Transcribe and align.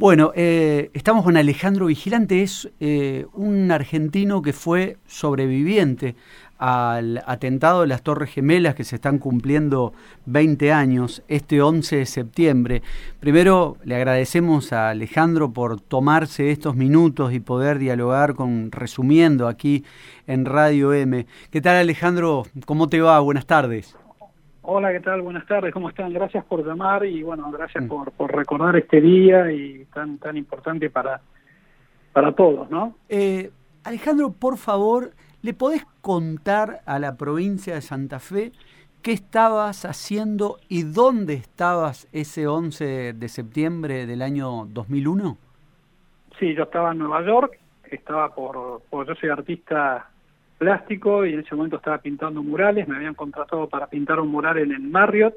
Bueno, 0.00 0.32
eh, 0.34 0.90
estamos 0.94 1.24
con 1.24 1.36
Alejandro 1.36 1.84
Vigilante, 1.84 2.42
es 2.42 2.70
eh, 2.80 3.26
un 3.34 3.70
argentino 3.70 4.40
que 4.40 4.54
fue 4.54 4.96
sobreviviente 5.06 6.16
al 6.56 7.22
atentado 7.26 7.82
de 7.82 7.88
las 7.88 8.02
Torres 8.02 8.30
Gemelas 8.30 8.74
que 8.74 8.84
se 8.84 8.94
están 8.96 9.18
cumpliendo 9.18 9.92
20 10.24 10.72
años 10.72 11.22
este 11.28 11.60
11 11.60 11.96
de 11.96 12.06
septiembre. 12.06 12.82
Primero 13.20 13.76
le 13.84 13.94
agradecemos 13.94 14.72
a 14.72 14.88
Alejandro 14.88 15.52
por 15.52 15.82
tomarse 15.82 16.50
estos 16.50 16.76
minutos 16.76 17.34
y 17.34 17.40
poder 17.40 17.78
dialogar 17.78 18.32
con 18.32 18.72
resumiendo 18.72 19.48
aquí 19.48 19.84
en 20.26 20.46
Radio 20.46 20.94
M. 20.94 21.26
¿Qué 21.50 21.60
tal 21.60 21.76
Alejandro? 21.76 22.44
¿Cómo 22.64 22.88
te 22.88 23.02
va? 23.02 23.20
Buenas 23.20 23.44
tardes. 23.44 23.94
Hola, 24.62 24.92
¿qué 24.92 25.00
tal? 25.00 25.22
Buenas 25.22 25.46
tardes, 25.46 25.72
¿cómo 25.72 25.88
están? 25.88 26.12
Gracias 26.12 26.44
por 26.44 26.64
llamar 26.64 27.04
y 27.06 27.22
bueno, 27.22 27.50
gracias 27.50 27.84
mm. 27.84 27.88
por, 27.88 28.12
por 28.12 28.34
recordar 28.34 28.76
este 28.76 29.00
día 29.00 29.50
y 29.50 29.86
tan 29.86 30.18
tan 30.18 30.36
importante 30.36 30.90
para, 30.90 31.20
para 32.12 32.32
todos, 32.32 32.70
¿no? 32.70 32.94
Eh, 33.08 33.50
Alejandro, 33.84 34.32
por 34.32 34.58
favor, 34.58 35.12
¿le 35.40 35.54
podés 35.54 35.86
contar 36.02 36.82
a 36.84 36.98
la 36.98 37.16
provincia 37.16 37.74
de 37.74 37.80
Santa 37.80 38.18
Fe 38.18 38.52
qué 39.00 39.12
estabas 39.12 39.86
haciendo 39.86 40.58
y 40.68 40.82
dónde 40.82 41.34
estabas 41.34 42.06
ese 42.12 42.46
11 42.46 43.14
de 43.14 43.28
septiembre 43.28 44.06
del 44.06 44.20
año 44.20 44.66
2001? 44.66 45.38
Sí, 46.38 46.54
yo 46.54 46.64
estaba 46.64 46.92
en 46.92 46.98
Nueva 46.98 47.24
York, 47.24 47.58
estaba 47.84 48.34
por, 48.34 48.82
por 48.90 49.06
yo 49.06 49.14
soy 49.14 49.30
artista 49.30 50.09
plástico 50.60 51.24
y 51.24 51.32
en 51.32 51.40
ese 51.40 51.54
momento 51.54 51.78
estaba 51.78 51.98
pintando 51.98 52.42
murales, 52.42 52.86
me 52.86 52.96
habían 52.96 53.14
contratado 53.14 53.66
para 53.66 53.86
pintar 53.86 54.20
un 54.20 54.28
mural 54.28 54.58
en 54.58 54.72
el 54.72 54.82
Marriott 54.82 55.34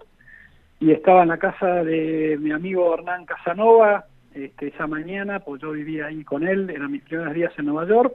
y 0.82 0.92
estaba 0.92 1.24
en 1.24 1.30
la 1.30 1.38
casa 1.38 1.82
de 1.82 2.38
mi 2.42 2.52
amigo 2.52 2.94
Hernán 2.94 3.26
Casanova 3.26 4.04
este, 4.34 4.68
esa 4.68 4.86
mañana, 4.86 5.40
pues 5.40 5.62
yo 5.62 5.72
vivía 5.72 6.08
ahí 6.08 6.26
con 6.26 6.46
él, 6.46 6.70
eran 6.70 6.92
mis 6.92 7.04
primeros 7.04 7.34
días 7.34 7.54
en 7.58 7.68
Nueva 7.68 7.88
York. 7.88 8.14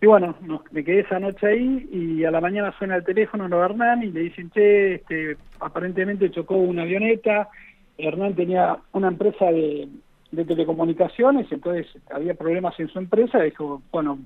Y 0.00 0.06
bueno, 0.06 0.36
me 0.70 0.84
quedé 0.84 1.00
esa 1.00 1.18
noche 1.18 1.44
ahí 1.44 1.88
y 1.90 2.24
a 2.24 2.30
la 2.30 2.40
mañana 2.40 2.72
suena 2.78 2.94
el 2.94 3.04
teléfono 3.04 3.48
de 3.48 3.56
Hernán 3.56 4.04
y 4.04 4.12
le 4.12 4.20
dicen, 4.20 4.48
che, 4.50 4.94
este, 4.94 5.36
aparentemente 5.58 6.30
chocó 6.30 6.54
una 6.54 6.82
avioneta, 6.82 7.48
Hernán 7.96 8.36
tenía 8.36 8.76
una 8.92 9.08
empresa 9.08 9.46
de, 9.46 9.88
de 10.30 10.44
telecomunicaciones, 10.44 11.50
entonces 11.50 11.86
había 12.10 12.34
problemas 12.34 12.78
en 12.78 12.88
su 12.88 12.98
empresa, 12.98 13.40
dijo, 13.40 13.82
bueno, 13.90 14.18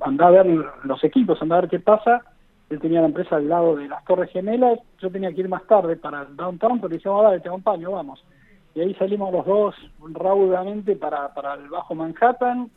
anda 0.00 0.28
a 0.28 0.30
ver 0.30 0.46
los 0.84 1.04
equipos, 1.04 1.40
anda 1.42 1.58
a 1.58 1.60
ver 1.62 1.70
qué 1.70 1.78
pasa, 1.78 2.22
él 2.70 2.80
tenía 2.80 3.00
la 3.00 3.08
empresa 3.08 3.36
al 3.36 3.48
lado 3.48 3.76
de 3.76 3.88
las 3.88 4.02
Torres 4.04 4.30
Gemelas, 4.30 4.78
yo 4.98 5.10
tenía 5.10 5.32
que 5.32 5.42
ir 5.42 5.48
más 5.48 5.66
tarde 5.66 5.96
para 5.96 6.22
el 6.22 6.36
downtown, 6.36 6.80
pero 6.80 6.94
decíamos, 6.94 7.22
dale, 7.24 7.40
te 7.40 7.48
acompaño, 7.48 7.92
vamos. 7.92 8.24
Y 8.74 8.80
ahí 8.80 8.94
salimos 8.94 9.30
los 9.30 9.44
dos 9.44 9.74
raudamente 10.00 10.96
para, 10.96 11.34
para 11.34 11.54
el 11.54 11.68
Bajo 11.68 11.94
Manhattan, 11.94 12.70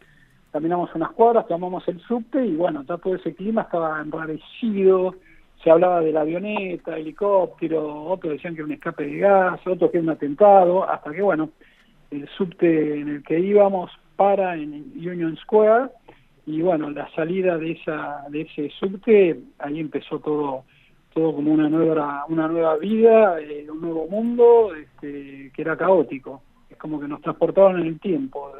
caminamos 0.52 0.94
unas 0.95 1.12
cuadras, 1.12 1.48
tomamos 1.48 1.88
el 1.88 2.02
subte 2.02 2.45
y 2.45 2.56
bueno, 2.56 2.84
ya 2.84 2.98
todo 2.98 3.16
ese 3.16 3.34
clima 3.34 3.62
estaba 3.62 4.02
enrarecido, 4.02 5.16
se 5.64 5.72
hablaba 5.72 6.02
de 6.02 6.12
la 6.12 6.22
avioneta, 6.22 6.98
helicóptero, 6.98 8.06
otros 8.06 8.34
decían 8.34 8.54
que 8.54 8.62
era 8.62 8.66
un 8.66 8.73
escape 8.73 9.06
de 9.06 9.17
gas, 9.17 9.60
otros 9.66 9.92
que 9.92 9.98
era 9.98 10.04
un 10.04 10.10
atentado, 10.10 10.89
hasta 10.89 11.12
que 11.12 11.22
bueno, 11.22 11.50
el 12.11 12.28
subte 12.38 13.00
en 13.00 13.09
el 13.09 13.23
que 13.23 13.39
íbamos 13.39 13.92
para 14.16 14.56
en 14.56 14.73
Union 14.95 15.38
Square 15.38 15.89
y 16.45 16.61
bueno 16.61 16.89
la 16.89 17.09
salida 17.16 17.58
de 17.58 17.72
esa 17.72 18.23
de 18.30 18.42
ese 18.42 18.70
subte 18.80 19.39
ahí 19.59 19.80
empezó 19.80 20.20
todo 20.20 20.64
todo 21.14 21.33
como 21.33 21.52
una 21.52 21.70
nueva 21.70 22.26
una 22.30 22.48
nueva 22.48 22.78
vida 22.78 23.39
eh, 23.42 23.66
un 23.70 23.81
nuevo 23.81 24.08
mundo 24.08 24.73
este, 24.76 25.52
que 25.53 25.61
era 25.61 25.78
caótico. 25.78 26.42
Es 26.70 26.78
como 26.78 27.00
que 27.00 27.08
nos 27.08 27.22
transportaban 27.22 27.80
en 27.80 27.88
el 27.88 28.00
tiempo 28.00 28.52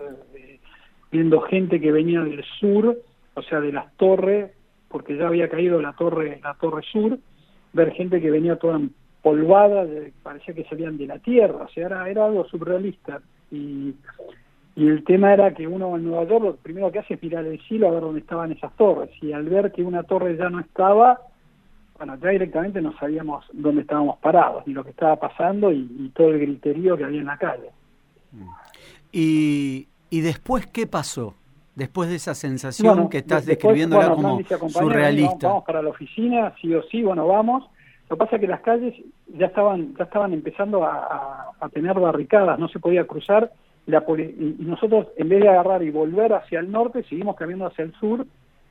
viendo 1.12 1.42
gente 1.42 1.80
que 1.80 1.92
venía 1.92 2.22
del 2.22 2.44
sur 2.60 2.98
o 3.34 3.42
sea 3.44 3.60
de 3.60 3.72
las 3.72 3.94
torres 3.98 4.52
porque 4.88 5.18
ya 5.18 5.28
había 5.28 5.50
caído 5.50 5.82
la 5.82 5.94
torre 5.94 6.40
la 6.42 6.54
torre 6.56 6.84
sur 6.92 7.20
ver 7.74 7.92
gente 7.92 8.22
que 8.22 8.32
venía 8.32 8.56
toda 8.58 8.80
empolvada 9.26 9.88
parecía 10.22 10.54
que 10.54 10.66
salían 10.66 10.98
de 10.98 11.08
la 11.08 11.20
tierra 11.20 11.66
o 11.66 11.70
sea 11.70 11.88
era 11.88 12.10
era 12.10 12.26
algo 12.26 12.46
surrealista 12.46 13.22
y, 13.52 13.96
y 14.76 14.88
el 14.88 15.04
tema 15.04 15.34
era 15.34 15.54
que 15.54 15.66
uno 15.66 15.96
en 15.96 16.04
Nueva 16.04 16.26
York 16.26 16.44
lo 16.44 16.56
primero 16.58 16.92
que 16.92 17.00
hace 17.00 17.16
es 17.16 17.24
mirar 17.24 17.46
el 17.46 17.60
cielo 17.62 17.88
a 17.88 17.92
ver 17.92 18.02
dónde 18.02 18.20
estaban 18.20 18.52
esas 18.52 18.76
torres 18.76 19.10
y 19.22 19.32
al 19.32 19.48
ver 19.50 19.72
que 19.72 19.84
una 19.84 20.04
torre 20.04 20.36
ya 20.38 20.50
no 20.50 20.60
estaba, 20.60 21.22
bueno, 21.98 22.18
ya 22.22 22.30
directamente 22.30 22.82
no 22.82 22.96
sabíamos 22.98 23.46
dónde 23.54 23.82
estábamos 23.82 24.18
parados, 24.20 24.68
ni 24.68 24.74
lo 24.74 24.84
que 24.84 24.90
estaba 24.90 25.16
pasando 25.16 25.72
y, 25.72 26.12
todo 26.14 26.30
el 26.30 26.40
griterío 26.40 26.98
que 26.98 27.06
había 27.06 27.22
en 27.22 27.26
la 27.26 27.38
calle. 27.38 27.70
¿Y, 29.14 29.88
y 30.10 30.22
después 30.22 30.68
qué 30.68 30.88
pasó? 30.88 31.36
Después 31.74 32.10
de 32.10 32.16
esa 32.16 32.36
sensación 32.36 33.10
que 33.10 33.20
estás 33.20 33.46
describiendo 33.46 34.00
como 34.18 34.42
surrealista. 34.70 35.48
Vamos, 35.48 35.64
para 35.66 35.82
la 35.82 35.90
oficina, 35.90 36.54
sí 36.62 36.74
o 36.74 36.84
sí, 36.84 37.02
bueno, 37.02 37.28
vamos. 37.28 37.66
Lo 38.10 38.16
que 38.16 38.20
pasa 38.20 38.36
es 38.36 38.42
que 38.42 38.48
las 38.48 38.62
calles 38.62 38.94
ya 39.28 39.48
estaban 39.48 39.96
ya 39.96 40.04
estaban 40.04 40.34
empezando 40.34 40.84
a, 40.84 41.52
tener 41.74 42.00
barricadas, 42.00 42.60
no 42.60 42.68
se 42.68 42.80
podía 42.80 43.08
cruzar, 43.08 43.52
la 43.88 44.04
y 44.08 44.58
nosotros 44.60 45.08
en 45.18 45.30
vez 45.30 45.42
de 45.42 45.50
agarrar 45.50 45.82
y 45.82 45.90
volver 45.90 46.34
hacia 46.34 46.60
el 46.60 46.72
norte, 46.72 47.04
seguimos 47.04 47.36
caminando 47.36 47.68
hacia 47.68 47.86
el 47.86 47.94
sur 47.94 48.26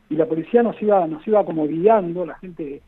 y 0.09 0.15
la 0.15 0.27
policía 0.27 0.63
nos 0.63 0.81
iba 0.81 1.07
nos 1.09 1.27
iba 1.27 1.45
como 1.45 1.67
guiando, 1.67 2.25
la 2.25 2.37
gente 2.37 2.83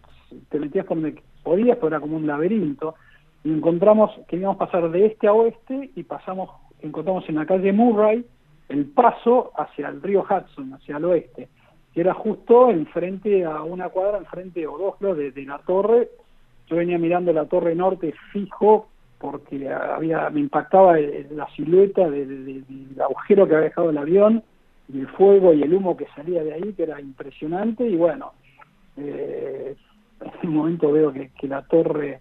te 0.48 0.60
metías 0.60 0.86
por 0.86 1.00
donde 1.00 1.20
podías, 1.42 1.76
pero 1.76 1.88
era 1.88 2.00
como 2.00 2.16
un 2.16 2.26
laberinto, 2.26 2.94
y 3.42 3.52
encontramos, 3.52 4.12
queríamos 4.28 4.56
pasar 4.56 4.88
de 4.90 5.06
este 5.06 5.26
a 5.26 5.32
oeste 5.32 5.90
y 5.94 6.02
pasamos, 6.04 6.50
encontramos 6.80 7.28
en 7.28 7.36
la 7.36 7.46
calle 7.46 7.72
Murray 7.72 8.24
el 8.68 8.86
paso 8.86 9.52
hacia 9.56 9.88
el 9.88 10.02
río 10.02 10.24
Hudson, 10.28 10.74
hacia 10.74 10.96
el 10.96 11.04
oeste, 11.04 11.48
que 11.94 12.00
era 12.00 12.14
justo 12.14 12.70
enfrente 12.70 13.44
a 13.44 13.62
una 13.62 13.88
cuadra, 13.88 14.18
enfrente 14.18 14.66
o 14.66 14.78
dos 14.78 15.16
de 15.16 15.44
la 15.44 15.58
torre 15.58 16.08
yo 16.69 16.77
venía 16.77 16.99
mirando 16.99 17.32
la 17.32 17.47
torre 17.47 17.75
norte 17.75 18.15
fijo 18.32 18.88
porque 19.19 19.69
había 19.69 20.28
me 20.31 20.41
impactaba 20.41 20.99
la 20.99 21.49
silueta 21.54 22.09
del, 22.10 22.65
agujero 23.03 23.47
que 23.47 23.54
había 23.54 23.69
dejado 23.69 23.91
el 23.91 23.99
avión 23.99 24.43
y 24.93 25.00
el 25.00 25.09
fuego 25.09 25.54
y 25.54 25.62
el 25.62 25.72
humo 25.72 25.97
que 25.97 26.06
salía 26.15 26.44
de 26.44 26.54
ahí 26.54 26.72
que 26.75 26.82
era 26.82 27.00
impresionante. 27.00 27.87
Y 27.87 27.97
bueno 27.97 28.32
eh, 28.97 29.75
en 30.43 30.49
un 30.49 30.54
momento 30.54 30.93
veo 30.93 31.12
que, 31.12 31.31
la 31.49 31.62
torre 31.62 32.21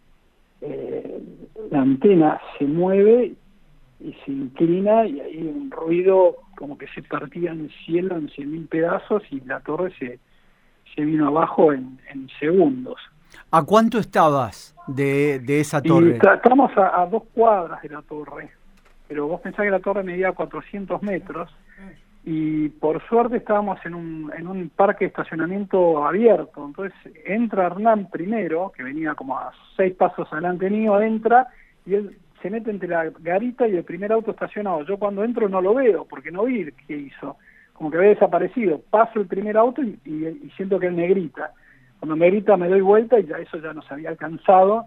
eh, 0.62 1.20
la 1.72 1.82
antena 1.82 2.40
se 2.58 2.66
mueve 2.66 3.34
y 4.00 4.14
se 4.26 4.32
inclina 4.32 5.06
y 5.06 5.20
hay 5.20 5.48
un 5.48 5.72
ruido 5.72 6.38
como 6.58 6.78
que 6.78 6.88
se 6.88 7.02
partía 7.04 7.52
en 7.52 7.62
el 7.62 7.72
cielo 7.86 8.16
en 8.16 8.30
cien 8.30 8.52
mil 8.52 8.68
pedazos 8.68 9.24
y 9.32 9.42
la 9.42 9.60
torre 9.62 9.92
se, 9.98 10.20
se 10.96 11.04
vino 11.04 11.28
abajo 11.28 11.74
en 11.74 11.98
segundos 12.40 12.98
¿A 13.52 13.64
cuánto 13.64 13.98
estabas 14.00 14.76
de, 14.88 15.40
de 15.40 15.60
esa 15.60 15.82
torre? 15.82 16.18
estamos 16.18 16.72
a, 16.78 17.06
dos 17.10 17.24
cuadras 17.34 17.82
de 17.82 17.90
la 17.90 18.02
torre, 18.02 18.50
pero 19.08 19.28
vos 19.28 19.42
pensás 19.42 19.64
que 19.64 19.72
la 19.72 19.80
torre 19.80 20.04
medía 20.04 20.32
400 20.32 21.02
metros 21.02 21.50
y 22.24 22.70
por 22.70 23.08
suerte 23.08 23.38
estábamos 23.38 23.80
en 23.86 23.94
un, 23.94 24.32
en 24.36 24.48
un 24.48 24.70
parque 24.70 25.06
de 25.06 25.10
estacionamiento 25.10 26.06
abierto. 26.06 26.66
Entonces 26.66 26.94
entra 27.24 27.68
Hernán 27.68 28.10
primero, 28.10 28.72
que 28.76 28.84
venía 28.84 29.14
como 29.14 29.38
a 29.38 29.52
seis 29.78 29.94
pasos 29.94 30.28
adelante 30.32 30.70
mío, 30.70 31.00
entra 31.00 31.48
y 31.86 31.94
él 31.94 32.18
se 32.42 32.50
mete 32.50 32.72
entre 32.72 32.90
la 32.90 33.12
garita 33.20 33.68
y 33.68 33.76
el 33.76 33.84
primer 33.84 34.12
auto 34.12 34.32
estacionado. 34.32 34.84
Yo 34.84 34.98
cuando 34.98 35.24
entro 35.24 35.48
no 35.48 35.62
lo 35.62 35.76
veo 35.76 36.06
porque 36.06 36.32
no 36.32 36.46
vi 36.46 36.72
qué 36.88 36.98
hizo, 36.98 37.38
como 37.74 37.92
que 37.92 37.98
había 37.98 38.10
desaparecido. 38.10 38.82
Paso 38.90 39.20
el 39.20 39.28
primer 39.28 39.56
auto 39.56 39.84
y, 39.84 40.00
y 40.06 40.52
siento 40.56 40.80
que 40.80 40.88
él 40.88 40.94
me 40.94 41.08
grita 41.08 41.52
cuando 42.00 42.16
me 42.16 42.28
grita 42.30 42.58
me 42.58 42.70
doy 42.70 42.82
vuelta 42.82 43.20
y 43.20 43.26
ya 43.26 43.38
eso 43.38 43.58
ya 43.58 43.74
nos 43.74 43.90
había 43.92 44.10
alcanzado. 44.10 44.86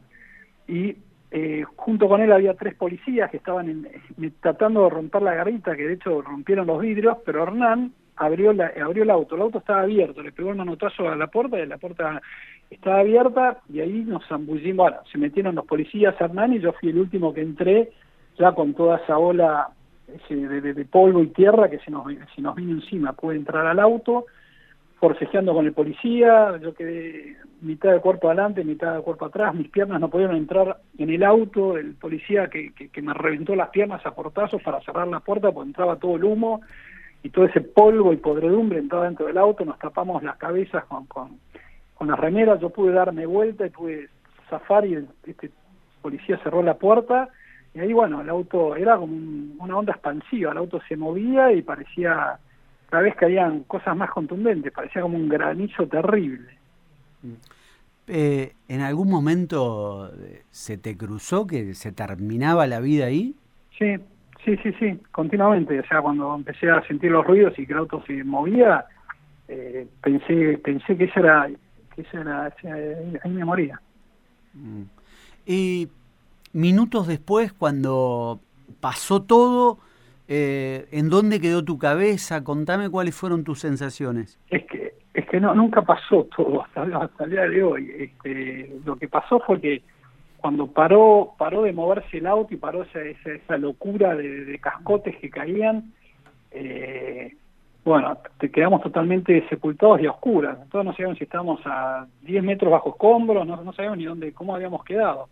Y 0.66 0.96
eh, 1.30 1.64
junto 1.76 2.08
con 2.08 2.20
él 2.22 2.32
había 2.32 2.54
tres 2.54 2.74
policías 2.74 3.30
que 3.30 3.36
estaban 3.36 3.68
en, 3.68 4.34
tratando 4.40 4.84
de 4.84 4.90
romper 4.90 5.22
la 5.22 5.34
garita, 5.34 5.76
que 5.76 5.86
de 5.86 5.94
hecho 5.94 6.22
rompieron 6.22 6.66
los 6.66 6.80
vidrios, 6.80 7.18
pero 7.24 7.42
Hernán 7.42 7.92
abrió, 8.16 8.52
la, 8.52 8.72
abrió 8.82 9.02
el 9.02 9.10
auto, 9.10 9.34
el 9.34 9.42
auto 9.42 9.58
estaba 9.58 9.82
abierto, 9.82 10.22
le 10.22 10.32
pegó 10.32 10.50
el 10.50 10.56
manotazo 10.56 11.08
a 11.08 11.16
la 11.16 11.26
puerta 11.26 11.58
y 11.58 11.66
la 11.66 11.76
puerta 11.76 12.20
estaba 12.70 13.00
abierta 13.00 13.58
y 13.72 13.80
ahí 13.80 14.04
nos 14.06 14.26
zambullimos, 14.26 14.90
bueno, 14.90 14.96
se 15.10 15.18
metieron 15.18 15.54
los 15.54 15.66
policías 15.66 16.18
Hernán 16.18 16.54
y 16.54 16.60
yo 16.60 16.72
fui 16.72 16.88
el 16.90 16.98
último 16.98 17.32
que 17.34 17.42
entré 17.42 17.92
ya 18.38 18.52
con 18.52 18.72
toda 18.74 18.98
esa 18.98 19.18
ola 19.18 19.68
de, 20.30 20.60
de, 20.60 20.84
polvo 20.86 21.22
y 21.22 21.28
tierra 21.28 21.68
que 21.68 21.78
se 21.80 21.90
nos, 21.90 22.06
se 22.34 22.40
nos 22.40 22.54
vino 22.56 22.72
encima, 22.72 23.12
pude 23.12 23.36
entrar 23.36 23.66
al 23.66 23.78
auto, 23.78 24.24
forcejeando 25.00 25.54
con 25.54 25.66
el 25.66 25.72
policía, 25.72 26.56
yo 26.58 26.74
quedé 26.74 27.36
mitad 27.60 27.92
de 27.92 28.00
cuerpo 28.00 28.28
adelante, 28.28 28.64
mitad 28.64 28.96
de 28.96 29.02
cuerpo 29.02 29.26
atrás, 29.26 29.54
mis 29.54 29.68
piernas 29.68 30.00
no 30.00 30.10
pudieron 30.10 30.36
entrar 30.36 30.78
en 30.98 31.10
el 31.10 31.22
auto, 31.22 31.76
el 31.76 31.94
policía 31.94 32.48
que, 32.48 32.72
que, 32.72 33.02
me 33.02 33.14
reventó 33.14 33.54
las 33.54 33.70
piernas 33.70 34.04
a 34.04 34.14
portazos 34.14 34.62
para 34.62 34.80
cerrar 34.80 35.06
la 35.08 35.20
puerta 35.20 35.52
porque 35.52 35.68
entraba 35.68 35.96
todo 35.96 36.16
el 36.16 36.24
humo 36.24 36.62
y 37.22 37.30
todo 37.30 37.44
ese 37.44 37.60
polvo 37.60 38.12
y 38.12 38.16
podredumbre 38.16 38.78
entraba 38.78 39.04
dentro 39.04 39.26
del 39.26 39.38
auto, 39.38 39.64
nos 39.64 39.78
tapamos 39.78 40.22
las 40.22 40.36
cabezas 40.36 40.84
con, 40.84 41.06
con, 41.06 41.38
con 41.94 42.08
las 42.08 42.18
remeras, 42.18 42.60
yo 42.60 42.70
pude 42.70 42.92
darme 42.92 43.26
vuelta 43.26 43.66
y 43.66 43.70
pude 43.70 44.08
zafar 44.48 44.86
y 44.86 45.06
este 45.26 45.50
policía 46.00 46.38
cerró 46.42 46.62
la 46.62 46.74
puerta 46.74 47.28
Y 47.74 47.80
ahí, 47.80 47.92
bueno, 47.92 48.20
el 48.20 48.28
auto 48.28 48.76
era 48.76 48.96
como 48.96 49.14
una 49.58 49.76
onda 49.76 49.92
expansiva, 49.92 50.52
el 50.52 50.58
auto 50.58 50.80
se 50.88 50.96
movía 50.96 51.52
y 51.52 51.62
parecía, 51.62 52.38
cada 52.88 53.02
vez 53.02 53.16
que 53.16 53.26
habían 53.26 53.64
cosas 53.64 53.96
más 53.96 54.10
contundentes, 54.10 54.72
parecía 54.72 55.02
como 55.02 55.16
un 55.16 55.28
granizo 55.28 55.86
terrible. 55.86 56.48
Eh, 58.06 58.52
¿En 58.68 58.80
algún 58.80 59.10
momento 59.10 60.10
eh, 60.18 60.42
se 60.50 60.78
te 60.78 60.96
cruzó 60.96 61.46
que 61.46 61.74
se 61.74 61.92
terminaba 61.92 62.66
la 62.66 62.80
vida 62.80 63.06
ahí? 63.06 63.34
Sí, 63.76 63.96
sí, 64.44 64.56
sí, 64.62 64.72
sí, 64.78 64.98
continuamente. 65.12 65.78
O 65.78 65.86
sea, 65.86 66.00
cuando 66.00 66.34
empecé 66.34 66.70
a 66.70 66.82
sentir 66.86 67.10
los 67.10 67.26
ruidos 67.26 67.58
y 67.58 67.66
que 67.66 67.72
el 67.74 67.80
auto 67.80 68.02
se 68.06 68.24
movía, 68.24 68.86
eh, 69.48 69.86
pensé 70.02 70.58
pensé 70.64 70.96
que 70.96 71.04
esa 71.04 71.20
era, 71.20 71.50
que 71.94 72.02
esa 72.02 72.20
era, 72.20 72.54
ahí 73.22 73.30
me 73.30 73.44
moría. 73.44 73.78
Mm. 74.54 74.84
Y 75.44 75.88
minutos 76.54 77.06
después, 77.06 77.52
cuando 77.52 78.40
pasó 78.80 79.22
todo, 79.22 79.78
¿en 80.28 81.08
dónde 81.08 81.40
quedó 81.40 81.64
tu 81.64 81.78
cabeza? 81.78 82.44
Contame 82.44 82.90
cuáles 82.90 83.14
fueron 83.14 83.44
tus 83.44 83.60
sensaciones. 83.60 84.38
Es 84.50 84.64
que 84.66 84.78
es 85.18 85.26
que 85.26 85.40
no 85.40 85.52
nunca 85.52 85.82
pasó 85.82 86.28
todo 86.36 86.62
hasta, 86.62 86.82
hasta 86.82 87.24
el 87.24 87.30
día 87.30 87.42
de 87.42 87.62
hoy. 87.62 87.90
Este, 87.98 88.72
lo 88.84 88.94
que 88.94 89.08
pasó 89.08 89.40
fue 89.40 89.60
que 89.60 89.82
cuando 90.36 90.68
paró 90.68 91.34
paró 91.36 91.62
de 91.62 91.72
moverse 91.72 92.18
el 92.18 92.26
auto 92.26 92.54
y 92.54 92.56
paró 92.56 92.84
esa, 92.84 93.00
esa, 93.02 93.58
locura 93.58 94.14
de, 94.14 94.56
cascotes 94.60 95.16
que 95.16 95.28
caían, 95.28 95.92
eh, 96.52 97.34
bueno, 97.84 98.16
te 98.38 98.48
quedamos 98.50 98.80
totalmente 98.82 99.44
sepultados 99.48 100.00
y 100.00 100.06
a 100.06 100.12
oscuras. 100.12 100.56
Todos 100.70 100.84
no 100.84 100.92
sabíamos 100.92 101.18
si 101.18 101.24
estábamos 101.24 101.60
a 101.64 102.06
10 102.22 102.44
metros 102.44 102.70
bajo 102.70 102.90
escombros, 102.90 103.44
no, 103.44 103.56
no 103.64 103.72
sabíamos 103.72 103.98
ni 103.98 104.04
dónde, 104.04 104.32
cómo 104.32 104.54
habíamos 104.54 104.84
quedado. 104.84 105.28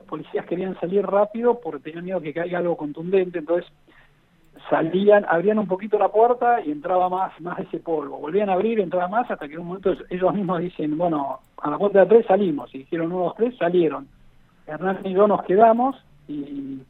Los 0.00 0.06
policías 0.06 0.44
querían 0.44 0.78
salir 0.80 1.06
rápido 1.06 1.60
porque 1.60 1.84
tenían 1.84 2.04
miedo 2.04 2.20
que 2.20 2.34
caiga 2.34 2.58
algo 2.58 2.76
contundente, 2.76 3.38
entonces 3.38 3.72
salían, 4.68 5.24
abrían 5.28 5.58
un 5.58 5.66
poquito 5.66 5.98
la 5.98 6.08
puerta 6.08 6.60
y 6.60 6.70
entraba 6.70 7.08
más, 7.08 7.38
más 7.40 7.58
ese 7.58 7.78
polvo. 7.80 8.18
Volvían 8.18 8.50
a 8.50 8.54
abrir, 8.54 8.80
entraba 8.80 9.08
más, 9.08 9.30
hasta 9.30 9.46
que 9.46 9.54
en 9.54 9.60
un 9.60 9.66
momento 9.68 9.94
ellos 10.10 10.34
mismos 10.34 10.60
dicen, 10.60 10.96
bueno, 10.96 11.40
a 11.58 11.70
la 11.70 11.78
puerta 11.78 12.00
de 12.00 12.06
tres 12.06 12.26
salimos, 12.26 12.74
y 12.74 12.78
dijeron 12.78 13.12
uno, 13.12 13.24
dos, 13.24 13.34
tres, 13.36 13.56
salieron. 13.56 14.08
Hernán 14.66 15.00
y 15.04 15.12
yo 15.12 15.26
nos 15.26 15.42
quedamos, 15.44 15.96
y, 16.28 16.80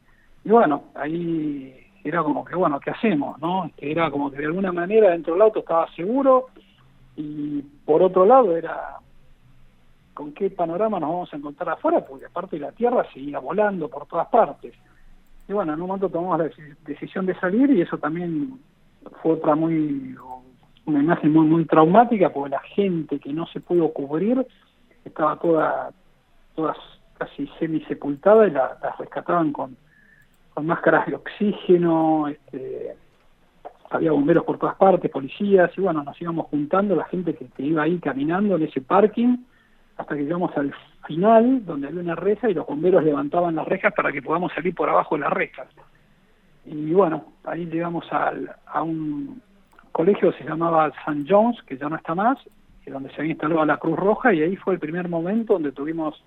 bueno, 0.45 0.83
ahí 0.95 1.75
era 2.03 2.23
como 2.23 2.45
que, 2.45 2.55
bueno, 2.55 2.79
¿qué 2.79 2.91
hacemos? 2.91 3.39
no 3.41 3.69
Era 3.77 4.09
como 4.11 4.31
que 4.31 4.37
de 4.37 4.45
alguna 4.45 4.71
manera 4.71 5.09
dentro 5.09 5.33
del 5.33 5.41
auto 5.41 5.59
estaba 5.59 5.87
seguro, 5.95 6.47
y 7.17 7.61
por 7.85 8.03
otro 8.03 8.25
lado 8.25 8.55
era 8.55 8.97
con 10.13 10.33
qué 10.33 10.49
panorama 10.49 10.99
nos 10.99 11.09
vamos 11.09 11.33
a 11.33 11.37
encontrar 11.37 11.69
afuera, 11.69 12.05
porque 12.05 12.25
aparte 12.25 12.57
la 12.57 12.71
Tierra 12.71 13.05
seguía 13.13 13.39
volando 13.39 13.89
por 13.89 14.05
todas 14.05 14.27
partes. 14.27 14.73
Y 15.47 15.53
bueno, 15.53 15.73
en 15.73 15.81
un 15.81 15.87
momento 15.87 16.09
tomamos 16.09 16.39
la 16.39 16.49
decisión 16.85 17.25
de 17.25 17.35
salir 17.39 17.69
y 17.71 17.81
eso 17.81 17.97
también 17.97 18.59
fue 19.21 19.33
otra 19.33 19.55
muy, 19.55 20.15
una 20.85 20.99
imagen 20.99 21.31
muy, 21.31 21.45
muy 21.45 21.65
traumática 21.65 22.29
porque 22.31 22.49
la 22.49 22.61
gente 22.61 23.19
que 23.19 23.31
no 23.31 23.45
se 23.47 23.59
pudo 23.59 23.89
cubrir 23.93 24.45
estaba 25.03 25.37
toda, 25.37 25.91
todas 26.55 26.77
casi 27.17 27.47
semisepultada 27.59 28.47
y 28.47 28.51
las 28.51 28.81
la 28.81 28.95
rescataban 28.97 29.53
con, 29.53 29.77
con 30.53 30.65
máscaras 30.65 31.05
de 31.07 31.15
oxígeno, 31.15 32.27
este, 32.27 32.95
había 33.91 34.11
bomberos 34.11 34.43
por 34.43 34.57
todas 34.57 34.75
partes, 34.75 35.11
policías, 35.11 35.71
y 35.77 35.81
bueno, 35.81 36.03
nos 36.03 36.19
íbamos 36.19 36.47
juntando 36.47 36.95
la 36.95 37.05
gente 37.05 37.35
que, 37.35 37.45
que 37.47 37.63
iba 37.63 37.83
ahí 37.83 37.99
caminando 37.99 38.55
en 38.55 38.63
ese 38.63 38.81
parking 38.81 39.37
hasta 39.97 40.15
que 40.15 40.23
llegamos 40.23 40.55
al 40.57 40.73
final, 41.05 41.65
donde 41.65 41.87
había 41.87 42.01
una 42.01 42.15
reja 42.15 42.49
y 42.49 42.53
los 42.53 42.67
bomberos 42.67 43.03
levantaban 43.03 43.55
las 43.55 43.67
rejas 43.67 43.93
para 43.93 44.11
que 44.11 44.21
podamos 44.21 44.51
salir 44.53 44.73
por 44.75 44.89
abajo 44.89 45.15
de 45.15 45.21
las 45.21 45.33
rejas. 45.33 45.67
Y 46.65 46.91
bueno, 46.91 47.25
ahí 47.43 47.65
llegamos 47.65 48.11
al, 48.11 48.53
a 48.65 48.81
un 48.81 49.41
colegio 49.91 50.31
que 50.31 50.39
se 50.39 50.49
llamaba 50.49 50.87
St. 50.87 51.25
John's, 51.27 51.61
que 51.63 51.77
ya 51.77 51.87
no 51.87 51.95
está 51.95 52.15
más, 52.15 52.37
donde 52.85 53.09
se 53.09 53.21
había 53.21 53.31
instalado 53.31 53.65
la 53.65 53.77
Cruz 53.77 53.97
Roja, 53.97 54.33
y 54.33 54.41
ahí 54.41 54.55
fue 54.55 54.73
el 54.73 54.79
primer 54.79 55.07
momento 55.09 55.53
donde 55.53 55.71
tuvimos 55.71 56.21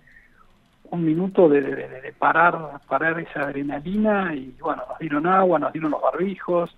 un 0.91 1.05
minuto 1.05 1.49
de, 1.49 2.15
parar, 2.19 2.81
parar 2.89 3.21
esa 3.21 3.43
adrenalina, 3.43 4.35
y 4.35 4.55
bueno, 4.61 4.83
nos 4.89 4.99
dieron 4.99 5.27
agua, 5.27 5.59
nos 5.59 5.73
dieron 5.73 5.91
los 5.91 6.01
barbijos, 6.01 6.75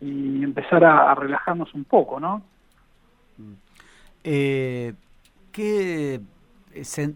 y 0.00 0.44
empezar 0.44 0.84
a, 0.84 1.14
relajarnos 1.14 1.72
un 1.74 1.84
poco, 1.84 2.20
¿no? 2.20 2.42
Eh, 4.22 4.92
¿Qué 5.52 6.20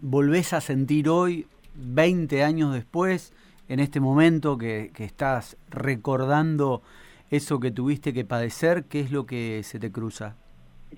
volvés 0.01 0.53
a 0.53 0.59
sentir 0.59 1.07
hoy, 1.07 1.47
20 1.75 2.43
años 2.43 2.73
después, 2.73 3.33
en 3.69 3.79
este 3.79 3.99
momento 3.99 4.57
que, 4.57 4.91
estás 4.97 5.57
recordando 5.69 6.81
eso 7.29 7.59
que 7.59 7.71
tuviste 7.71 8.13
que 8.13 8.25
padecer? 8.25 8.85
¿Qué 8.85 8.99
es 8.99 9.11
lo 9.11 9.25
que 9.25 9.61
se 9.63 9.79
te 9.79 9.91
cruza? 9.91 10.35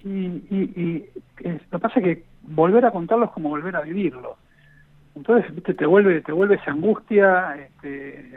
Y, 0.03 0.09
y, 0.49 1.09
lo 1.43 1.59
que 1.71 1.79
pasa 1.79 1.99
es 1.99 2.03
que 2.03 2.23
volver 2.41 2.85
a 2.85 2.91
contarlo 2.91 3.25
es 3.25 3.31
como 3.31 3.49
volver 3.49 3.75
a 3.75 3.81
vivirlo. 3.81 4.37
Entonces, 5.15 5.51
te 5.63 5.85
vuelve, 5.85 6.21
te 6.21 6.31
vuelve 6.31 6.55
esa 6.55 6.71
angustia. 6.71 7.55
Este, 7.55 8.31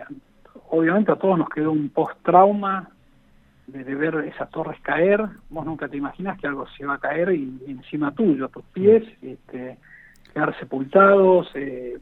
obviamente 0.69 1.13
a 1.13 1.17
todos 1.17 1.39
nos 1.39 1.49
quedó 1.49 1.73
un 1.73 1.89
post-trauma 1.89 2.91
de, 3.73 3.95
ver 3.95 4.15
esas 4.33 4.51
torres 4.51 4.81
caer, 4.83 5.25
vos 5.49 5.65
nunca 5.65 5.89
te 5.89 5.97
imaginas 5.97 6.39
que 6.39 6.47
algo 6.47 6.67
se 6.77 6.85
va 6.85 6.95
a 6.95 6.99
caer 6.99 7.33
y, 7.33 7.59
encima 7.67 8.13
tuyo, 8.13 8.47
a 8.47 8.49
tus 8.49 8.65
pies, 8.67 9.05
este, 9.23 9.79
quedar 10.33 10.59
sepultados. 10.59 11.51
Eh, 11.55 11.99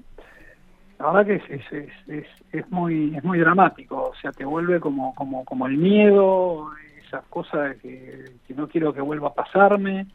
la 0.99 1.13
verdad 1.13 1.27
que 1.27 1.55
es, 1.55 1.63
es, 1.73 1.93
es, 2.09 2.27
es, 2.53 2.71
muy 2.71 3.15
es 3.17 3.23
muy 3.23 3.39
dramático, 3.39 4.11
o 4.11 4.15
sea, 4.17 4.33
te 4.33 4.45
vuelve 4.45 4.81
como 4.81 5.15
como 5.15 5.45
como 5.45 5.67
el 5.67 5.79
miedo, 5.79 6.71
esas 7.07 7.25
cosas 7.27 7.77
que, 7.77 8.25
que 8.47 8.55
no 8.55 8.69
quiero 8.69 8.93
que 8.93 9.01
vuelva 9.01 9.29
a 9.29 9.35
pasarme. 9.35 10.07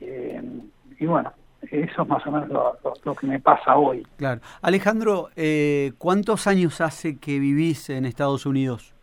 Eh, 0.00 0.42
y 0.98 1.06
bueno, 1.06 1.32
eso 1.62 2.02
es 2.02 2.08
más 2.08 2.26
o 2.26 2.30
menos 2.30 2.48
lo, 3.04 3.14
que 3.14 3.26
me 3.26 3.40
pasa 3.40 3.76
hoy. 3.76 4.06
Claro. 4.16 4.40
Alejandro, 4.62 5.30
eh, 5.36 5.92
¿cuántos 5.98 6.46
años 6.46 6.80
hace 6.80 7.18
que 7.18 7.38
vivís 7.38 7.90
en 7.90 8.04
Estados 8.04 8.46
Unidos? 8.46 8.94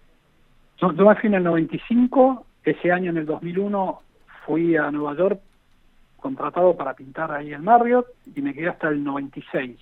Yo, 0.80 0.92
yo 0.92 1.06
me 1.06 1.16
fui 1.16 1.28
en 1.28 1.36
el 1.36 1.44
95, 1.44 2.46
ese 2.64 2.92
año 2.92 3.12
en 3.12 3.18
el 3.18 3.26
2001 3.26 4.02
fui 4.46 4.76
a 4.76 4.92
Nueva 4.92 5.16
York 5.16 5.40
contratado 6.18 6.76
para 6.76 6.94
pintar 6.94 7.32
ahí 7.32 7.54
en 7.54 7.64
Marriott 7.64 8.08
y 8.36 8.42
me 8.42 8.54
quedé 8.54 8.70
hasta 8.70 8.90
el 8.90 9.04
96. 9.04 9.80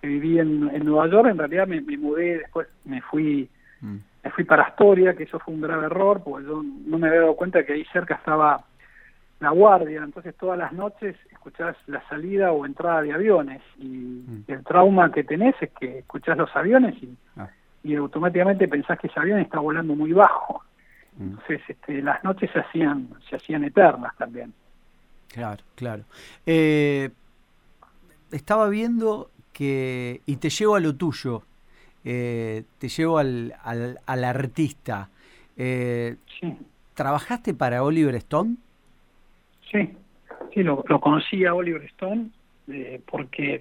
Que 0.00 0.08
viví 0.08 0.38
en, 0.38 0.68
en 0.74 0.84
Nueva 0.84 1.06
York, 1.08 1.28
en 1.30 1.38
realidad 1.38 1.66
me, 1.66 1.80
mudé, 1.96 2.38
después 2.38 2.68
me 2.84 3.00
fui 3.00 3.48
mm. 3.80 3.96
me 4.24 4.30
fui 4.30 4.44
para 4.44 4.64
Astoria, 4.64 5.14
que 5.14 5.22
eso 5.22 5.38
fue 5.38 5.54
un 5.54 5.60
grave 5.60 5.86
error, 5.86 6.22
porque 6.24 6.46
yo 6.46 6.62
no 6.62 6.98
me 6.98 7.08
había 7.08 7.20
dado 7.20 7.36
cuenta 7.36 7.64
que 7.64 7.74
ahí 7.74 7.84
cerca 7.92 8.16
estaba 8.16 8.64
la 9.40 9.50
guardia, 9.50 10.02
entonces 10.02 10.34
todas 10.36 10.58
las 10.58 10.72
noches 10.72 11.16
escuchás 11.30 11.76
la 11.86 12.02
salida 12.08 12.52
o 12.52 12.66
entrada 12.66 13.02
de 13.02 13.12
aviones 13.12 13.62
y 13.78 14.24
mm. 14.26 14.44
el 14.48 14.64
trauma 14.64 15.12
que 15.12 15.24
tenés 15.24 15.54
es 15.60 15.70
que 15.78 15.98
escuchás 16.00 16.36
los 16.36 16.54
aviones 16.56 17.00
y 17.02 17.16
ah 17.36 17.48
y 17.84 17.94
automáticamente 17.94 18.66
pensás 18.66 18.98
que 18.98 19.06
ese 19.06 19.20
avión 19.20 19.38
está 19.38 19.60
volando 19.60 19.94
muy 19.94 20.12
bajo. 20.12 20.62
Mm. 21.18 21.22
Entonces 21.22 21.60
este, 21.68 22.02
las 22.02 22.24
noches 22.24 22.50
se 22.50 22.58
hacían, 22.58 23.08
se 23.28 23.36
hacían 23.36 23.62
eternas 23.62 24.16
también. 24.16 24.52
Claro, 25.28 25.62
claro. 25.74 26.04
Eh, 26.46 27.10
estaba 28.32 28.68
viendo 28.68 29.30
que, 29.52 30.22
y 30.26 30.36
te 30.36 30.48
llevo 30.48 30.76
a 30.76 30.80
lo 30.80 30.96
tuyo, 30.96 31.42
eh, 32.04 32.64
te 32.78 32.88
llevo 32.88 33.18
al, 33.18 33.54
al, 33.62 34.00
al 34.06 34.24
artista. 34.24 35.10
Eh, 35.56 36.16
sí. 36.40 36.56
¿Trabajaste 36.94 37.52
para 37.54 37.82
Oliver 37.82 38.14
Stone? 38.16 38.56
Sí, 39.70 39.96
sí, 40.52 40.62
lo, 40.62 40.84
lo 40.88 41.00
conocí 41.00 41.44
a 41.44 41.54
Oliver 41.54 41.84
Stone 41.84 42.30
porque 43.10 43.60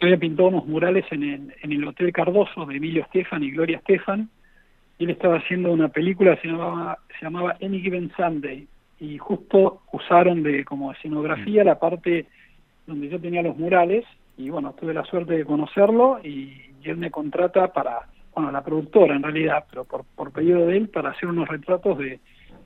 yo 0.00 0.06
había 0.06 0.18
pintado 0.18 0.48
unos 0.48 0.66
murales 0.66 1.04
en 1.10 1.22
el, 1.22 1.54
en 1.62 1.72
el 1.72 1.86
Hotel 1.86 2.12
Cardoso 2.12 2.66
de 2.66 2.76
Emilio 2.76 3.02
Estefan 3.02 3.42
y 3.42 3.50
Gloria 3.50 3.78
Estefan, 3.78 4.28
y 4.98 5.04
él 5.04 5.10
estaba 5.10 5.38
haciendo 5.38 5.72
una 5.72 5.88
película 5.88 6.36
que 6.36 6.42
se 6.42 6.48
llamaba, 6.48 6.98
se 7.18 7.24
llamaba 7.24 7.56
Any 7.62 7.80
Given 7.80 8.12
Sunday, 8.16 8.66
y 9.00 9.18
justo 9.18 9.82
usaron 9.92 10.42
de 10.42 10.64
como 10.64 10.92
escenografía 10.92 11.62
la 11.64 11.78
parte 11.78 12.26
donde 12.86 13.08
yo 13.08 13.20
tenía 13.20 13.42
los 13.42 13.56
murales, 13.56 14.04
y 14.36 14.50
bueno, 14.50 14.74
tuve 14.78 14.94
la 14.94 15.04
suerte 15.04 15.34
de 15.34 15.44
conocerlo, 15.44 16.20
y, 16.22 16.64
él 16.84 16.96
me 16.96 17.10
contrata 17.10 17.70
para, 17.70 18.08
bueno, 18.34 18.50
la 18.50 18.64
productora 18.64 19.14
en 19.14 19.22
realidad, 19.22 19.64
pero 19.68 19.84
por, 19.84 20.04
por 20.16 20.32
pedido 20.32 20.64
de 20.64 20.78
él, 20.78 20.88
para 20.88 21.10
hacer 21.10 21.28
unos 21.28 21.46
retratos 21.48 21.98
de 21.98 22.18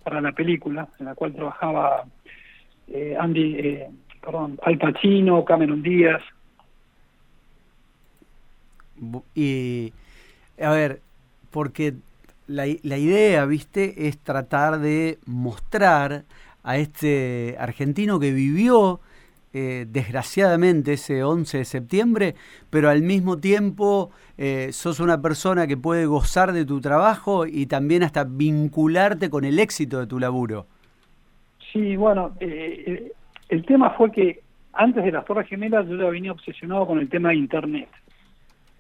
para 0.05 0.21
la 0.21 0.33
película, 0.33 0.89
en 0.99 1.07
la 1.07 1.15
cual 1.15 1.33
trabajaba 1.33 2.05
eh, 2.89 3.17
Andy, 3.19 3.57
eh, 3.59 3.89
perdón, 4.21 4.59
Al 4.63 4.79
Pacino, 4.79 5.45
Cameron 5.45 5.83
Díaz. 5.83 6.23
Y, 9.35 9.93
a 10.61 10.71
ver, 10.71 11.01
porque 11.51 11.95
la, 12.47 12.65
la 12.83 12.99
idea, 12.99 13.45
viste, 13.45 14.09
es 14.09 14.19
tratar 14.19 14.79
de 14.79 15.19
mostrar 15.27 16.25
a 16.63 16.77
este 16.77 17.57
argentino 17.59 18.21
que 18.21 18.33
vivió 18.33 19.01
eh, 19.55 19.85
desgraciadamente 19.87 20.95
ese 20.95 21.23
11 21.23 21.59
de 21.59 21.65
septiembre, 21.67 22.35
pero 22.71 22.89
al 22.89 23.03
mismo 23.03 23.37
tiempo 23.37 24.11
eh, 24.39 24.69
sos 24.73 24.99
una 24.99 25.21
persona 25.21 25.67
que 25.67 25.77
puede 25.77 26.07
gozar 26.07 26.53
de 26.53 26.65
tu 26.65 26.81
trabajo 26.81 27.45
y 27.47 27.67
también 27.67 28.03
hasta 28.03 28.25
vincularte 28.25 29.29
con 29.29 29.45
el 29.45 29.59
éxito 29.59 30.01
de 30.01 30.07
tu 30.07 30.19
laburo. 30.19 30.67
Sí, 31.71 31.97
bueno, 31.97 32.33
eh, 32.41 33.13
el 33.51 33.67
tema 33.67 33.91
fue 33.91 34.11
que 34.11 34.41
antes 34.73 35.05
de 35.05 35.13
las 35.13 35.27
Torres 35.27 35.47
Gemelas 35.49 35.87
yo 35.87 35.97
ya 35.97 36.09
venía 36.09 36.33
obsesionado 36.33 36.87
con 36.87 36.99
el 36.99 37.11
tema 37.11 37.29
de 37.29 37.37
Internet. 37.37 37.89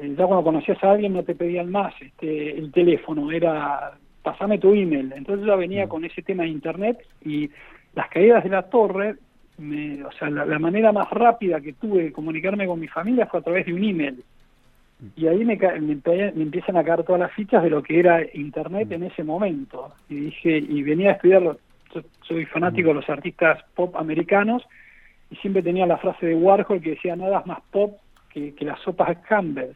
Ya 0.02 0.26
cuando 0.26 0.44
conocías 0.44 0.82
a 0.82 0.92
alguien 0.92 1.12
no 1.12 1.22
te 1.22 1.34
pedían 1.34 1.70
más 1.70 1.94
este, 2.00 2.58
el 2.58 2.72
teléfono, 2.72 3.30
era 3.30 3.92
pasame 4.22 4.58
tu 4.58 4.72
email. 4.72 5.12
Entonces 5.16 5.46
yo 5.46 5.56
venía 5.56 5.86
mm. 5.86 5.88
con 5.88 6.04
ese 6.04 6.22
tema 6.22 6.44
de 6.44 6.50
Internet 6.50 6.98
y 7.24 7.50
las 7.94 8.08
caídas 8.08 8.44
de 8.44 8.50
la 8.50 8.62
torre 8.62 9.16
o 9.58 10.12
sea, 10.18 10.30
la, 10.30 10.58
manera 10.58 10.92
más 10.92 11.10
rápida 11.10 11.60
que 11.60 11.74
tuve 11.74 12.04
de 12.04 12.12
comunicarme 12.12 12.66
con 12.66 12.80
mi 12.80 12.88
familia 12.88 13.26
fue 13.26 13.40
a 13.40 13.42
través 13.42 13.66
de 13.66 13.74
un 13.74 13.84
email. 13.84 14.24
Y 15.16 15.26
ahí 15.26 15.44
me, 15.44 15.56
me, 15.56 16.42
empiezan 16.42 16.76
a 16.76 16.84
caer 16.84 17.04
todas 17.04 17.20
las 17.20 17.32
fichas 17.32 17.62
de 17.62 17.70
lo 17.70 17.82
que 17.82 17.98
era 17.98 18.20
Internet 18.34 18.90
en 18.92 19.04
ese 19.04 19.24
momento. 19.24 19.92
Y 20.08 20.14
dije, 20.16 20.58
y 20.58 20.82
venía 20.82 21.10
a 21.10 21.12
estudiar, 21.14 21.56
soy 22.22 22.44
fanático 22.46 22.88
de 22.88 22.94
los 22.94 23.10
artistas 23.10 23.62
pop 23.74 23.96
americanos, 23.96 24.62
y 25.30 25.36
siempre 25.36 25.62
tenía 25.62 25.86
la 25.86 25.98
frase 25.98 26.26
de 26.26 26.34
Warhol 26.34 26.80
que 26.80 26.90
decía, 26.90 27.16
nada 27.16 27.40
es 27.40 27.46
más 27.46 27.60
pop 27.70 27.98
que, 28.30 28.54
que 28.54 28.64
las 28.64 28.80
sopas 28.80 29.18
Campbell. 29.28 29.72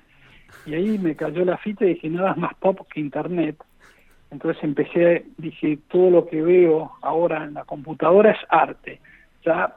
Y 0.64 0.74
ahí 0.74 0.98
me 0.98 1.14
cayó 1.14 1.44
la 1.44 1.56
ficha 1.58 1.84
y 1.84 1.94
dije, 1.94 2.08
nada 2.08 2.34
más 2.34 2.54
pop 2.56 2.80
que 2.92 3.00
Internet. 3.00 3.56
Entonces 4.30 4.62
empecé, 4.64 5.26
dije, 5.38 5.78
todo 5.88 6.10
lo 6.10 6.26
que 6.26 6.42
veo 6.42 6.92
ahora 7.02 7.44
en 7.44 7.54
la 7.54 7.64
computadora 7.64 8.32
es 8.32 8.38
arte 8.48 9.00
ya, 9.46 9.76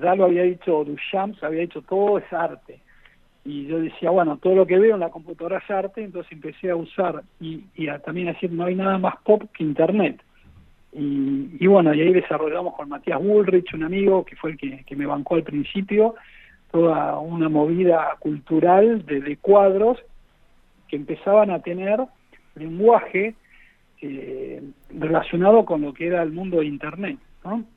ya 0.00 0.14
lo 0.14 0.24
había 0.24 0.44
dicho 0.44 0.84
Duchamp, 0.84 1.42
había 1.42 1.62
dicho 1.62 1.82
todo 1.82 2.18
es 2.18 2.32
arte. 2.32 2.80
Y 3.44 3.66
yo 3.66 3.80
decía, 3.80 4.10
bueno, 4.10 4.36
todo 4.36 4.54
lo 4.54 4.66
que 4.66 4.78
veo 4.78 4.94
en 4.94 5.00
la 5.00 5.10
computadora 5.10 5.58
es 5.58 5.70
arte, 5.70 6.04
entonces 6.04 6.30
empecé 6.30 6.70
a 6.70 6.76
usar 6.76 7.22
y, 7.40 7.64
y 7.74 7.88
a, 7.88 7.98
también 7.98 8.28
a 8.28 8.32
decir, 8.32 8.52
no 8.52 8.64
hay 8.64 8.74
nada 8.74 8.98
más 8.98 9.16
pop 9.24 9.42
que 9.52 9.64
Internet. 9.64 10.22
Y, 10.92 11.56
y, 11.58 11.66
bueno, 11.66 11.94
y 11.94 12.00
ahí 12.00 12.12
desarrollamos 12.12 12.74
con 12.74 12.88
Matías 12.88 13.20
Bullrich, 13.20 13.74
un 13.74 13.84
amigo 13.84 14.24
que 14.24 14.36
fue 14.36 14.52
el 14.52 14.56
que, 14.56 14.84
que 14.84 14.96
me 14.96 15.06
bancó 15.06 15.36
al 15.36 15.42
principio, 15.42 16.14
toda 16.70 17.18
una 17.18 17.48
movida 17.48 18.16
cultural 18.18 19.04
de, 19.06 19.20
de 19.20 19.36
cuadros 19.36 19.98
que 20.88 20.96
empezaban 20.96 21.50
a 21.50 21.60
tener 21.60 22.00
lenguaje 22.54 23.34
eh, 24.02 24.62
relacionado 24.90 25.64
con 25.64 25.82
lo 25.82 25.92
que 25.92 26.06
era 26.06 26.22
el 26.22 26.32
mundo 26.32 26.60
de 26.60 26.66
Internet. 26.66 27.18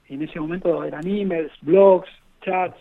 Y 0.09 0.13
en 0.15 0.21
ese 0.23 0.39
momento 0.39 0.83
eran 0.83 1.07
emails, 1.07 1.51
blogs, 1.62 2.09
chats, 2.41 2.77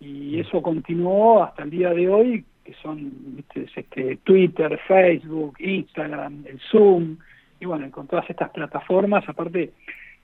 y 0.00 0.40
eso 0.40 0.62
continuó 0.62 1.42
hasta 1.42 1.62
el 1.62 1.70
día 1.70 1.90
de 1.90 2.08
hoy, 2.08 2.44
que 2.64 2.74
son 2.82 3.44
este, 3.54 4.16
Twitter, 4.24 4.78
Facebook, 4.88 5.56
Instagram, 5.60 6.44
el 6.46 6.58
Zoom, 6.70 7.16
y 7.60 7.66
bueno, 7.66 7.90
con 7.90 8.06
todas 8.06 8.28
estas 8.30 8.50
plataformas, 8.50 9.28
aparte, 9.28 9.72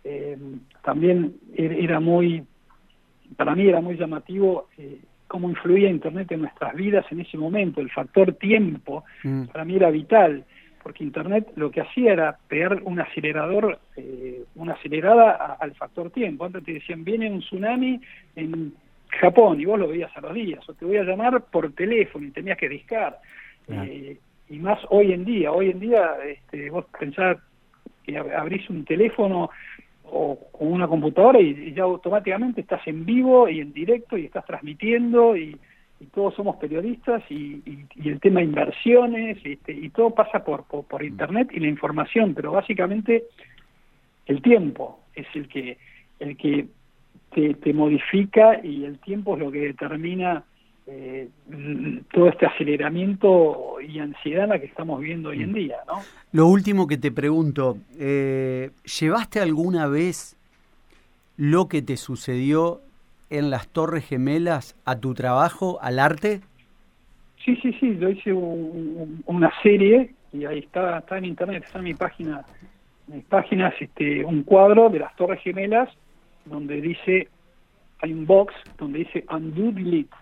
eh, 0.02 0.38
también 0.82 1.34
er, 1.56 1.72
era 1.72 2.00
muy, 2.00 2.44
para 3.36 3.54
mí 3.54 3.68
era 3.68 3.80
muy 3.80 3.96
llamativo 3.96 4.68
eh, 4.78 4.98
cómo 5.26 5.50
influía 5.50 5.90
Internet 5.90 6.30
en 6.32 6.42
nuestras 6.42 6.74
vidas 6.74 7.04
en 7.10 7.20
ese 7.20 7.36
momento, 7.36 7.80
el 7.80 7.90
factor 7.90 8.34
tiempo, 8.34 9.04
mm. 9.24 9.46
para 9.46 9.64
mí 9.64 9.76
era 9.76 9.90
vital 9.90 10.44
porque 10.86 11.02
Internet 11.02 11.48
lo 11.56 11.68
que 11.72 11.80
hacía 11.80 12.12
era 12.12 12.38
pegar 12.46 12.80
un 12.84 13.00
acelerador, 13.00 13.80
eh, 13.96 14.44
una 14.54 14.74
acelerada 14.74 15.56
al 15.58 15.74
factor 15.74 16.10
tiempo. 16.10 16.44
Antes 16.44 16.62
te 16.62 16.74
decían, 16.74 17.02
viene 17.02 17.28
un 17.28 17.40
tsunami 17.40 18.00
en 18.36 18.72
Japón 19.08 19.60
y 19.60 19.64
vos 19.64 19.80
lo 19.80 19.88
veías 19.88 20.16
a 20.16 20.20
los 20.20 20.32
días, 20.32 20.60
o 20.68 20.74
te 20.74 20.84
voy 20.84 20.98
a 20.98 21.02
llamar 21.02 21.42
por 21.50 21.72
teléfono 21.72 22.24
y 22.24 22.30
tenías 22.30 22.56
que 22.56 22.68
discar. 22.68 23.18
Eh, 23.66 24.16
y 24.48 24.58
más 24.60 24.78
hoy 24.90 25.12
en 25.12 25.24
día, 25.24 25.50
hoy 25.50 25.70
en 25.70 25.80
día 25.80 26.18
este, 26.24 26.70
vos 26.70 26.84
pensás 26.96 27.38
que 28.04 28.16
abrís 28.16 28.70
un 28.70 28.84
teléfono 28.84 29.50
o, 30.10 30.38
una 30.58 30.88
computadora 30.88 31.40
y, 31.40 31.72
ya 31.74 31.84
automáticamente 31.84 32.60
estás 32.60 32.86
en 32.86 33.04
vivo 33.04 33.48
y 33.48 33.60
en 33.60 33.72
directo 33.72 34.16
y 34.16 34.26
estás 34.26 34.44
transmitiendo 34.46 35.36
y 35.36 35.58
y 36.00 36.06
todos 36.06 36.34
somos 36.34 36.56
periodistas 36.56 37.22
y, 37.30 37.62
el 38.04 38.20
tema 38.20 38.40
de 38.40 38.46
inversiones 38.46 39.38
este, 39.44 39.72
y 39.72 39.88
todo 39.90 40.10
pasa 40.10 40.44
por, 40.44 40.64
por, 40.64 41.02
internet 41.02 41.48
y 41.52 41.60
la 41.60 41.68
información 41.68 42.34
pero 42.34 42.52
básicamente 42.52 43.24
el 44.26 44.42
tiempo 44.42 45.00
es 45.14 45.26
el 45.34 45.48
que 45.48 45.78
el 46.18 46.36
que 46.36 46.66
te, 47.34 47.54
te 47.54 47.72
modifica 47.72 48.60
y 48.62 48.84
el 48.84 48.98
tiempo 48.98 49.34
es 49.34 49.42
lo 49.42 49.50
que 49.50 49.60
determina 49.60 50.44
eh, 50.88 51.28
todo 52.12 52.28
este 52.28 52.46
aceleramiento 52.46 53.80
y 53.80 53.98
ansiedad 53.98 54.44
en 54.44 54.50
la 54.50 54.60
que 54.60 54.66
estamos 54.66 55.00
viviendo 55.00 55.30
hoy 55.30 55.42
en 55.42 55.50
mm. 55.50 55.54
día 55.54 55.76
¿no? 55.86 55.94
lo 56.32 56.46
último 56.46 56.86
que 56.86 56.96
te 56.96 57.10
pregunto 57.10 57.78
eh, 57.98 58.70
¿llevaste 59.00 59.40
alguna 59.40 59.88
vez 59.88 60.36
lo 61.36 61.68
que 61.68 61.82
te 61.82 61.96
sucedió 61.96 62.80
en 63.30 63.50
las 63.50 63.68
Torres 63.68 64.06
Gemelas 64.06 64.76
a 64.84 64.98
tu 64.98 65.14
trabajo, 65.14 65.78
al 65.82 65.98
arte? 65.98 66.40
Sí, 67.44 67.56
sí, 67.56 67.72
sí, 67.78 67.96
yo 67.98 68.08
hice 68.08 68.32
una 68.32 69.52
serie 69.62 70.14
y 70.32 70.44
ahí 70.44 70.60
está, 70.60 70.98
está 70.98 71.18
en 71.18 71.26
internet, 71.26 71.64
está 71.64 71.78
en 71.78 71.84
mi 71.84 71.94
página, 71.94 72.44
en 73.08 73.16
mis 73.16 73.24
páginas, 73.24 73.74
este, 73.80 74.24
un 74.24 74.42
cuadro 74.42 74.88
de 74.88 75.00
las 75.00 75.14
Torres 75.16 75.40
Gemelas 75.42 75.88
donde 76.44 76.80
dice, 76.80 77.28
hay 78.00 78.12
un 78.12 78.26
box 78.26 78.54
donde 78.78 79.00
dice 79.00 79.24
undo 79.30 79.72
delete. 79.72 80.14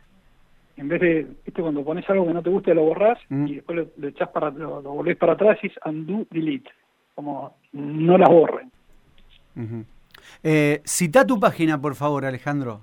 En 0.76 0.88
vez 0.88 1.00
de, 1.00 1.26
¿viste? 1.44 1.62
cuando 1.62 1.84
pones 1.84 2.08
algo 2.10 2.26
que 2.26 2.34
no 2.34 2.42
te 2.42 2.50
gusta 2.50 2.74
lo 2.74 2.82
borras 2.82 3.18
mm. 3.28 3.46
y 3.46 3.54
después 3.56 3.88
lo, 3.96 4.08
echas 4.08 4.28
para, 4.30 4.50
lo, 4.50 4.82
volvés 4.82 5.16
para 5.16 5.34
atrás 5.34 5.58
y 5.62 5.68
dices 5.68 5.82
undo 5.84 6.26
delete, 6.30 6.70
como 7.14 7.56
no 7.72 8.18
las 8.18 8.28
borren. 8.28 8.70
eh, 10.42 10.80
cita 10.84 11.26
tu 11.26 11.38
página, 11.38 11.80
por 11.80 11.94
favor, 11.94 12.24
Alejandro 12.24 12.82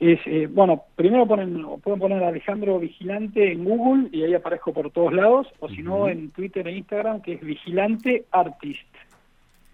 es 0.00 0.20
eh, 0.26 0.46
bueno 0.46 0.84
primero 0.94 1.26
ponen 1.26 1.64
pueden 1.82 1.98
poner 1.98 2.22
Alejandro 2.22 2.78
Vigilante 2.78 3.52
en 3.52 3.64
Google 3.64 4.08
y 4.12 4.22
ahí 4.22 4.34
aparezco 4.34 4.72
por 4.72 4.90
todos 4.90 5.12
lados 5.12 5.48
o 5.58 5.68
si 5.68 5.82
no 5.82 6.08
en 6.08 6.30
Twitter 6.30 6.66
e 6.68 6.76
Instagram 6.76 7.20
que 7.20 7.34
es 7.34 7.40
Vigilante 7.40 8.24
Artist 8.30 8.86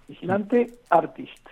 Vigilante 0.08 0.66
Artist 0.88 1.46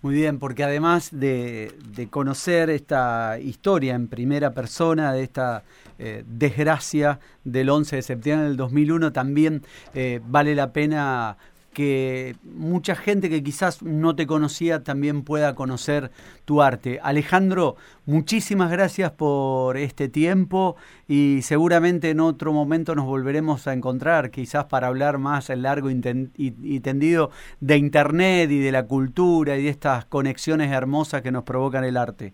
muy 0.00 0.14
bien, 0.14 0.38
porque 0.38 0.62
además 0.62 1.08
de, 1.10 1.72
conocer 2.10 2.70
esta 2.70 3.38
historia 3.40 3.94
en 3.94 4.06
primera 4.06 4.52
persona 4.52 5.12
de 5.12 5.24
esta 5.24 5.64
eh, 5.98 6.22
desgracia 6.26 7.18
del 7.42 7.68
11 7.68 7.96
de 7.96 8.02
septiembre 8.02 8.46
del 8.48 8.56
2001, 8.56 9.12
también 9.12 9.62
eh, 9.94 10.20
vale 10.24 10.54
la 10.54 10.72
pena 10.72 11.36
que 11.78 12.34
mucha 12.42 12.96
gente 12.96 13.30
que 13.30 13.40
quizás 13.40 13.84
no 13.84 14.16
te 14.16 14.26
conocía 14.26 14.82
también 14.82 15.22
pueda 15.22 15.54
conocer 15.54 16.10
tu 16.44 16.60
arte. 16.60 16.98
Alejandro, 17.04 17.76
muchísimas 18.04 18.72
gracias 18.72 19.12
por 19.12 19.76
este 19.76 20.08
tiempo 20.08 20.74
y 21.06 21.42
seguramente 21.42 22.10
en 22.10 22.18
otro 22.18 22.52
momento 22.52 22.96
nos 22.96 23.06
volveremos 23.06 23.68
a 23.68 23.74
encontrar, 23.74 24.32
quizás 24.32 24.64
para 24.64 24.88
hablar 24.88 25.18
más 25.18 25.50
en 25.50 25.62
largo 25.62 25.88
y 25.88 26.80
tendido 26.80 27.30
de 27.60 27.76
Internet 27.76 28.50
y 28.50 28.58
de 28.58 28.72
la 28.72 28.84
cultura 28.84 29.56
y 29.56 29.62
de 29.62 29.68
estas 29.68 30.04
conexiones 30.04 30.72
hermosas 30.72 31.22
que 31.22 31.30
nos 31.30 31.44
provocan 31.44 31.84
el 31.84 31.96
arte. 31.96 32.32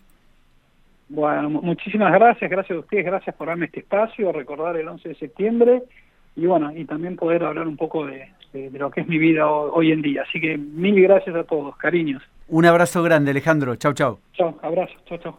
Bueno, 1.11 1.51
muchísimas 1.51 2.15
gracias, 2.15 2.51
gracias 2.51 2.79
a 2.79 2.81
ustedes, 2.81 3.05
gracias 3.05 3.37
por 3.37 3.49
darme 3.49 3.67
este 3.67 3.81
espacio, 3.81 4.33
recordar 4.33 4.75
el 4.79 4.89
11 4.89 5.11
de 5.11 5.15
septiembre 5.17 5.83
y 6.37 6.47
bueno, 6.47 6.73
y 6.75 6.85
también 6.85 7.17
poder 7.17 7.45
hablar 7.45 7.67
un 7.69 7.77
poco 7.77 8.07
de, 8.07 8.29
de, 8.53 8.71
lo 8.79 8.91
que 8.91 9.03
es 9.03 9.09
mi 9.09 9.19
vida 9.19 9.49
hoy 9.49 9.93
en 9.93 10.03
día. 10.03 10.25
Así 10.29 10.41
que 10.41 10.57
mil 10.57 11.01
gracias 11.03 11.35
a 11.37 11.45
todos, 11.45 11.77
cariños. 11.77 12.23
Un 12.49 12.67
abrazo 12.67 13.03
grande, 13.03 13.31
Alejandro. 13.31 13.77
Chau, 13.77 13.93
chau. 13.93 14.19
Chau, 14.33 14.59
abrazo. 14.63 14.95
Chau, 15.07 15.19
chau. 15.19 15.39